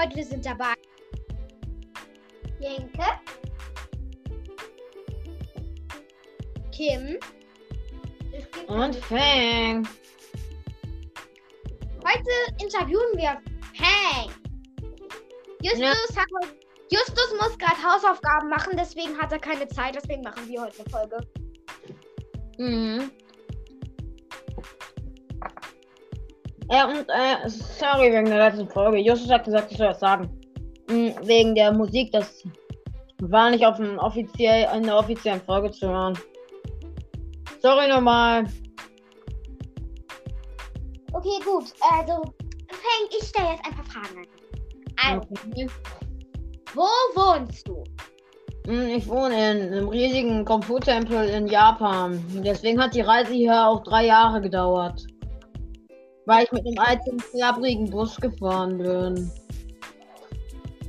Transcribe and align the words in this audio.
Heute 0.00 0.24
sind 0.24 0.46
dabei 0.46 0.72
Jenke, 2.58 3.04
Kim 6.72 7.18
Und 8.66 8.96
Fang. 8.96 9.86
Heute 12.02 12.62
interviewen 12.62 13.12
wir 13.16 13.42
Fang. 13.76 14.30
Justus, 15.60 16.16
hat, 16.16 16.28
Justus 16.90 17.34
muss 17.38 17.58
gerade 17.58 17.82
Hausaufgaben 17.82 18.48
machen, 18.48 18.78
deswegen 18.78 19.18
hat 19.18 19.32
er 19.32 19.38
keine 19.38 19.68
Zeit, 19.68 19.96
deswegen 19.96 20.22
machen 20.22 20.48
wir 20.48 20.62
heute 20.62 20.80
eine 20.80 20.90
Folge. 20.90 21.18
Mhm. 22.56 23.10
Ja, 26.70 26.86
und 26.88 27.08
äh, 27.08 27.48
sorry 27.48 28.12
wegen 28.12 28.26
der 28.26 28.38
letzten 28.50 28.68
Folge. 28.68 28.98
Justus 28.98 29.30
hat 29.30 29.44
gesagt, 29.44 29.72
ich 29.72 29.78
soll 29.78 29.88
das 29.88 30.00
sagen. 30.00 30.30
Mhm, 30.88 31.14
wegen 31.22 31.54
der 31.54 31.72
Musik, 31.72 32.12
das 32.12 32.42
war 33.22 33.50
nicht 33.50 33.66
auf 33.66 33.76
dem 33.76 33.98
offiziell, 33.98 34.68
in 34.76 34.84
der 34.84 34.96
offiziellen 34.96 35.40
Folge 35.42 35.70
zu 35.72 35.88
hören. 35.88 36.16
Sorry 37.60 37.88
nochmal. 37.88 38.44
Okay, 41.12 41.40
gut. 41.44 41.64
Also, 41.92 42.22
Fang, 42.68 43.08
ich 43.10 43.26
stelle 43.26 43.50
jetzt 43.50 43.66
ein 43.66 43.74
paar 43.74 43.84
Fragen 43.84 44.18
an. 44.18 44.26
Also, 45.16 45.28
Okay. 45.50 45.66
wo 46.74 46.82
wohnst 47.16 47.66
du? 47.66 47.82
Mhm, 48.66 48.88
Ich 48.96 49.08
wohne 49.08 49.34
in 49.34 49.72
einem 49.72 49.88
riesigen 49.88 50.44
Kung-Fu-Tempel 50.44 51.28
in 51.30 51.46
Japan. 51.48 52.22
Deswegen 52.44 52.80
hat 52.80 52.94
die 52.94 53.00
Reise 53.00 53.32
hier 53.32 53.66
auch 53.66 53.82
drei 53.82 54.06
Jahre 54.06 54.40
gedauert. 54.40 55.04
Weil 56.30 56.44
ich 56.44 56.52
mit 56.52 56.64
einem 56.64 56.78
alten, 56.78 57.16
klapprigen 57.32 57.90
Bus 57.90 58.14
gefahren 58.14 58.78
bin. 58.78 59.32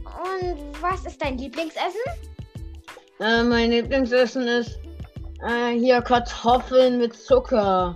Und 0.05 0.81
was 0.83 1.03
ist 1.03 1.19
dein 1.19 1.35
Lieblingsessen? 1.39 1.99
Äh, 3.19 3.41
mein 3.41 3.71
Lieblingsessen 3.71 4.47
ist 4.47 4.77
äh, 5.43 5.71
hier 5.79 5.99
Kartoffeln 6.03 6.99
mit 6.99 7.15
Zucker. 7.15 7.95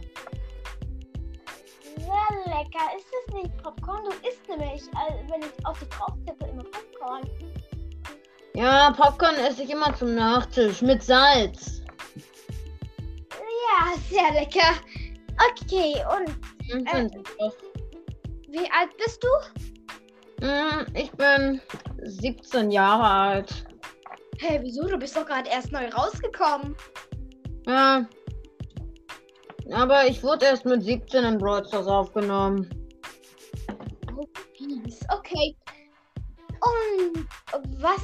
Sehr 1.98 2.08
lecker. 2.48 2.88
Ist 2.98 3.06
das 3.14 3.36
nicht 3.36 3.56
Popcorn? 3.62 4.06
Du 4.06 4.28
isst 4.28 4.50
nämlich, 4.50 4.82
äh, 4.82 5.32
wenn 5.32 5.42
ich 5.42 5.66
auf 5.68 5.78
dich 5.78 5.90
drauf 5.90 6.16
tippe, 6.26 6.48
immer 6.48 6.64
Popcorn. 6.64 7.30
Ja, 8.56 8.92
Popcorn 8.92 9.36
esse 9.36 9.62
ich 9.62 9.70
immer 9.70 9.96
zum 9.96 10.16
Nachtisch 10.16 10.82
mit 10.82 11.04
Salz. 11.04 11.84
Ja, 13.30 13.94
sehr 14.10 14.32
lecker. 14.34 14.74
Okay, 15.52 16.04
und 16.18 16.55
Mhm, 16.74 16.88
Äh. 16.88 17.10
wie 18.50 18.70
alt 18.72 18.96
bist 18.98 19.24
du? 19.24 20.46
Mhm, 20.46 20.86
Ich 20.96 21.12
bin 21.12 21.62
17 22.04 22.72
Jahre 22.72 23.04
alt. 23.06 23.66
Hey, 24.40 24.60
wieso? 24.62 24.86
Du 24.88 24.98
bist 24.98 25.16
doch 25.16 25.26
gerade 25.26 25.50
erst 25.50 25.72
neu 25.72 25.88
rausgekommen. 25.90 26.76
Ja. 27.68 28.06
Aber 29.72 30.06
ich 30.08 30.22
wurde 30.24 30.46
erst 30.46 30.66
mit 30.66 30.84
17 30.84 31.24
in 31.24 31.38
Brawl 31.38 31.66
Stars 31.66 31.88
aufgenommen. 31.88 32.70
Oh, 34.16 34.26
peace. 34.58 35.00
Okay. 35.12 35.56
Und 36.62 37.28
was 37.82 38.02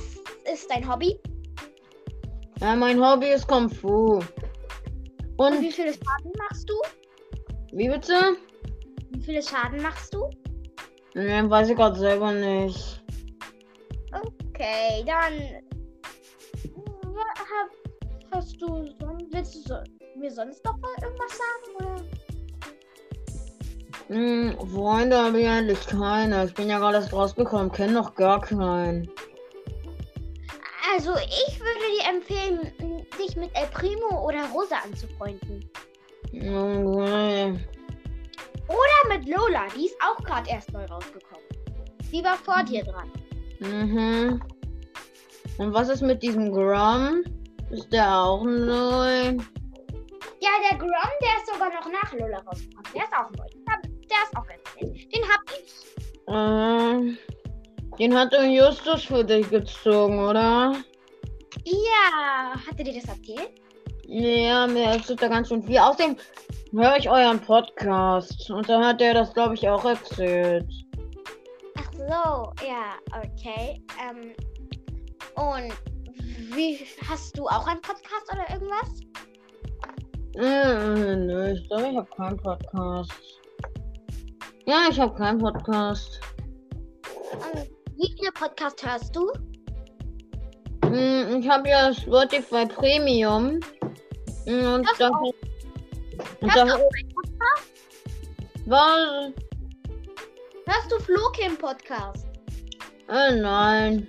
ist 0.52 0.70
dein 0.72 0.88
Hobby? 0.90 1.20
Ja, 2.60 2.76
mein 2.76 3.00
Hobby 3.04 3.28
ist 3.28 3.48
Kung 3.48 3.70
Fu. 3.70 4.16
Und 4.18 4.26
Und 5.38 5.62
wie 5.62 5.72
viele 5.72 5.94
Schaden 5.94 6.32
machst 6.38 6.70
du? 6.70 6.76
wie 7.74 7.90
bitte? 7.90 8.36
Wie 9.22 9.26
viele 9.26 9.44
Schaden 9.44 9.80
machst 9.84 10.16
du? 10.16 10.28
Nee, 11.14 11.48
weiß 11.48 11.70
ich 11.70 11.76
gerade 11.76 12.00
selber 12.00 12.32
nicht. 12.32 13.04
Okay, 14.12 15.04
dann. 15.06 15.62
Hast 18.32 18.60
du. 18.60 18.90
Willst 19.30 19.70
du 19.70 19.84
mir 20.18 20.32
sonst 20.32 20.66
noch 20.66 20.76
mal 20.80 20.90
irgendwas 21.04 21.38
sagen? 21.38 21.76
Oder? 21.78 22.04
Hm, 24.08 24.58
Freunde 24.74 25.18
habe 25.20 25.40
ich 25.40 25.48
eigentlich 25.48 25.86
keine. 25.86 26.46
Ich 26.46 26.56
bin 26.56 26.68
ja 26.68 26.80
gerade 26.80 26.96
erst 26.96 27.14
rausgekommen, 27.14 27.72
kenne 27.72 27.94
noch 27.94 28.16
gar 28.16 28.42
keinen. 28.42 29.08
Also, 30.96 31.12
ich 31.16 31.60
würde 31.60 31.80
dir 31.96 32.10
empfehlen, 32.10 32.60
dich 33.20 33.36
mit 33.36 33.52
El 33.54 33.68
Primo 33.68 34.28
oder 34.28 34.50
Rosa 34.52 34.78
anzufreunden. 34.84 35.70
Okay. 36.34 37.60
Mit 39.12 39.28
Lola, 39.28 39.68
die 39.76 39.88
ist 39.88 39.96
auch 40.02 40.24
gerade 40.24 40.50
erst 40.50 40.72
neu 40.72 40.86
rausgekommen. 40.86 41.44
Die 42.14 42.24
war 42.24 42.38
vor 42.38 42.64
dir 42.64 42.82
dran. 42.82 43.12
Mhm. 43.60 44.42
Und 45.58 45.74
was 45.74 45.90
ist 45.90 46.02
mit 46.02 46.24
diesem 46.24 46.50
Grum? 46.50 47.22
Ist 47.72 47.92
der 47.92 48.10
auch 48.10 48.42
neu? 48.46 49.36
Ja, 50.40 50.50
der 50.70 50.78
Grom, 50.78 50.90
der 51.22 51.38
ist 51.38 51.52
sogar 51.52 51.74
noch 51.74 51.92
nach 51.92 52.14
Lola 52.14 52.38
rausgekommen. 52.38 52.92
Der 52.96 53.04
ist 53.04 53.14
auch 53.14 53.30
neu. 53.32 53.46
Der- 53.68 54.24
ist 54.24 54.38
auch 54.38 54.48
ganz 54.48 54.62
nett. 54.80 55.14
Den 55.14 55.24
hab 55.28 55.42
ich. 55.60 55.74
Äh, 56.28 57.98
den 57.98 58.18
hat 58.18 58.32
der 58.32 58.46
Justus 58.46 59.04
für 59.04 59.26
dich 59.26 59.50
gezogen, 59.50 60.20
oder? 60.20 60.74
Ja, 61.66 62.54
hat 62.56 62.78
er 62.78 62.84
dir 62.86 62.94
das 62.94 63.10
erzählt? 63.10 63.52
Ja, 64.08 64.68
mir 64.68 64.84
erzählt 64.86 65.22
da 65.22 65.28
ganz 65.28 65.50
schön 65.50 65.64
viel. 65.64 65.78
Außerdem 65.80 66.16
höre 66.72 66.98
ich 66.98 67.10
euren 67.10 67.40
Podcast. 67.40 68.50
Und 68.52 68.68
da 68.70 68.84
hat 68.84 69.02
er 69.02 69.14
das, 69.14 69.34
glaube 69.34 69.54
ich, 69.56 69.68
auch 69.68 69.84
erzählt. 69.86 70.68
Ach 71.78 71.92
so, 71.94 72.66
ja, 72.66 72.96
okay. 73.24 73.82
Ähm, 74.00 74.34
und 75.36 75.74
wie 76.56 76.80
hast 77.08 77.38
du 77.38 77.48
auch 77.48 77.68
einen 77.68 77.82
Podcast 77.82 78.32
oder 78.32 78.50
irgendwas? 78.54 79.00
Äh, 80.36 81.16
nö, 81.16 81.52
ich 81.54 81.68
glaube, 81.68 81.90
ich 81.90 81.98
habe 81.98 82.10
keinen 82.16 82.38
Podcast. 82.38 83.12
Ja, 84.66 84.88
ich 84.90 85.00
habe 85.00 85.14
keinen 85.16 85.40
Podcast. 85.40 86.20
Und 87.32 87.70
wie 87.98 88.14
viele 88.18 88.32
Podcasts 88.32 88.86
hörst 88.86 89.16
du? 89.16 89.32
Hm, 90.86 91.40
Ich 91.42 91.50
habe 91.50 91.70
ja 91.70 91.94
Spotify 91.94 92.66
Premium. 92.66 93.60
Hm, 94.46 94.74
Und 94.74 94.88
da, 95.00 95.10
und 96.42 96.54
Hörst 96.54 96.64
du 96.64 96.68
da 96.68 96.76
auch 96.76 96.90
einen 96.98 97.10
Podcast? 97.14 97.72
war. 98.66 99.32
Hörst 100.66 100.92
du 100.92 101.00
Flokim 101.00 101.58
Podcast? 101.58 102.28
Äh, 103.10 103.36
nein. 103.36 104.08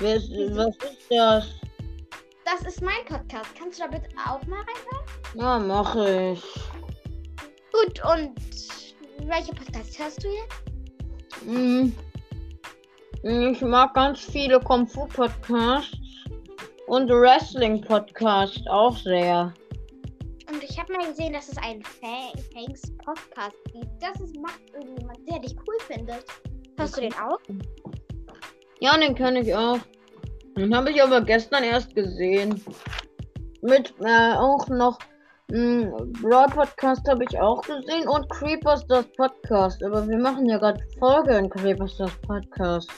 Ist, 0.00 0.30
was 0.56 0.76
ist 0.76 1.06
das? 1.10 1.46
Das 2.44 2.62
ist 2.66 2.82
mein 2.82 3.04
Podcast. 3.06 3.50
Kannst 3.58 3.78
du 3.78 3.84
da 3.84 3.88
bitte 3.88 4.08
auch 4.26 4.44
mal 4.46 4.60
reinhören? 4.60 5.04
Ja, 5.34 5.58
mache 5.58 6.32
ich. 6.32 6.42
Gut, 7.72 8.02
und 8.04 9.28
welche 9.28 9.52
Podcasts 9.52 9.98
hörst 9.98 10.24
du 10.24 10.28
jetzt? 10.28 11.44
Hm. 11.44 11.92
Ich 13.22 13.60
mag 13.60 13.94
ganz 13.94 14.20
viele 14.20 14.60
Kung 14.60 14.86
Fu 14.86 15.06
Podcasts 15.06 15.98
und 16.86 17.10
Wrestling 17.10 17.82
Podcasts 17.82 18.66
auch 18.68 18.96
sehr. 18.96 19.52
Und 20.50 20.62
ich 20.62 20.78
habe 20.78 20.92
mal 20.94 21.06
gesehen, 21.06 21.34
dass 21.34 21.48
es 21.48 21.58
einen 21.58 21.82
Fang 21.82 22.32
Fangs 22.54 22.90
Podcast 23.04 23.56
gibt. 23.72 23.86
Das 24.00 24.18
ist, 24.20 24.34
macht 24.40 24.60
irgendjemand, 24.72 25.18
der 25.28 25.40
dich 25.40 25.54
cool 25.66 25.76
findet. 25.86 26.24
Hörst 26.78 26.96
du 26.96 27.02
den 27.02 27.12
auch? 27.14 27.38
Ja, 28.80 28.96
den 28.96 29.14
kenne 29.14 29.40
ich 29.40 29.54
auch. 29.54 29.78
Den 30.56 30.74
habe 30.74 30.90
ich 30.90 31.02
aber 31.02 31.20
gestern 31.20 31.64
erst 31.64 31.94
gesehen. 31.94 32.64
Mit 33.60 33.92
äh, 34.00 34.32
auch 34.34 34.66
noch 34.68 34.98
mh, 35.50 35.96
Brawl 36.22 36.46
Podcast 36.46 37.06
habe 37.08 37.24
ich 37.24 37.38
auch 37.38 37.60
gesehen 37.62 38.08
und 38.08 38.28
Creepers 38.30 38.86
das 38.86 39.06
Podcast. 39.16 39.82
Aber 39.84 40.08
wir 40.08 40.18
machen 40.18 40.48
ja 40.48 40.58
gerade 40.58 40.82
Folge 40.98 41.36
in 41.36 41.50
Creepers 41.50 41.98
das 41.98 42.12
Podcast. 42.22 42.90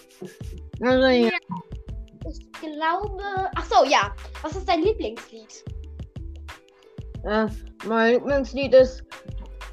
Also 0.83 1.07
ja. 1.09 1.31
Ich 2.29 2.53
glaube. 2.61 3.51
Ach 3.57 3.65
so, 3.65 3.85
ja. 3.85 4.15
Was 4.43 4.55
ist 4.55 4.69
dein 4.69 4.83
Lieblingslied? 4.83 5.65
Äh, 7.25 7.47
mein 7.87 8.15
Lieblingslied 8.15 8.75
ist 8.75 9.05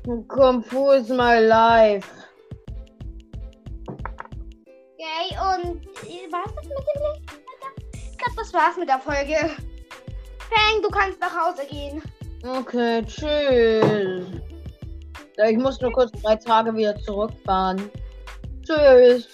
is 0.05 1.09
my 1.09 1.39
life. 1.39 2.07
Okay, 4.99 5.35
und 5.39 5.85
äh, 6.07 6.31
war's 6.31 6.53
das 6.55 6.65
mit 6.65 6.77
dem 6.77 7.01
Lied? 7.01 7.31
Ich 7.93 8.17
glaube, 8.17 8.35
das 8.37 8.53
war's 8.53 8.77
mit 8.77 8.89
der 8.89 8.99
Folge. 8.99 9.51
Fang, 10.49 10.81
du 10.81 10.89
kannst 10.89 11.19
nach 11.19 11.35
Hause 11.35 11.65
gehen. 11.69 12.01
Okay, 12.43 13.03
tschüss. 13.05 14.25
Ich 15.45 15.57
muss 15.57 15.79
nur 15.81 15.91
kurz 15.91 16.11
drei 16.21 16.35
Tage 16.35 16.73
wieder 16.75 16.97
zurückfahren. 16.99 17.89
Tschüss. 18.63 19.27